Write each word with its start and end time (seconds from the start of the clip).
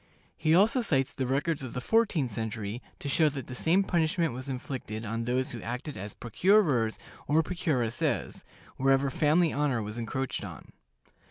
He 0.35 0.55
also 0.55 0.81
cites 0.81 1.13
the 1.13 1.27
records 1.27 1.61
of 1.61 1.73
the 1.73 1.79
fourteenth 1.79 2.31
century 2.31 2.81
to 2.97 3.07
show 3.07 3.29
that 3.29 3.45
the 3.45 3.53
same 3.53 3.83
punishment 3.83 4.33
was 4.33 4.49
inflicted 4.49 5.05
on 5.05 5.25
those 5.25 5.51
who 5.51 5.61
acted 5.61 5.95
as 5.95 6.15
procurers 6.15 6.97
or 7.27 7.43
procuresses, 7.43 8.43
wherever 8.77 9.11
family 9.11 9.53
honor 9.53 9.83
was 9.83 9.99
encroached 9.99 10.43
on. 10.43 10.71